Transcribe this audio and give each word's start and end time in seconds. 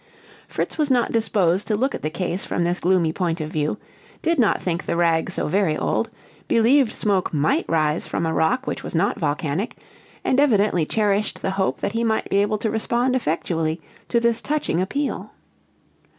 Fritz 0.47 0.79
was 0.79 0.89
not 0.89 1.11
disposed 1.11 1.67
to 1.67 1.77
look 1.77 1.93
at 1.93 2.01
the 2.01 2.09
case 2.09 2.43
from 2.43 2.63
this 2.63 2.79
gloomy 2.79 3.13
point 3.13 3.39
of 3.39 3.51
view; 3.51 3.77
did 4.23 4.39
not 4.39 4.59
think 4.59 4.83
the 4.83 4.95
rag 4.95 5.29
so 5.29 5.47
very 5.47 5.77
old; 5.77 6.09
believed 6.47 6.91
smoke 6.91 7.31
might 7.31 7.69
rise 7.69 8.07
from 8.07 8.25
a 8.25 8.33
rock 8.33 8.65
which 8.65 8.83
was 8.83 8.95
not 8.95 9.19
volcanic; 9.19 9.75
and 10.23 10.39
evidently 10.39 10.87
cherished 10.87 11.43
the 11.43 11.51
hope 11.51 11.81
that 11.81 11.91
he 11.91 12.03
might 12.03 12.27
be 12.29 12.37
able 12.41 12.57
to 12.57 12.71
respond 12.71 13.15
effectually 13.15 13.79
to 14.09 14.19
this 14.19 14.41
touching 14.41 14.81
appeal. 14.81 15.29